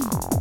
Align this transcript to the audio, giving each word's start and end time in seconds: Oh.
Oh. 0.00 0.37